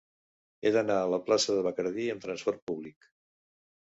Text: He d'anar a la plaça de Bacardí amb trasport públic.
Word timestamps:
He 0.67 0.71
d'anar 0.75 0.95
a 1.01 1.09
la 1.13 1.19
plaça 1.27 1.57
de 1.57 1.65
Bacardí 1.67 2.07
amb 2.13 2.25
trasport 2.25 2.65
públic. 2.71 3.09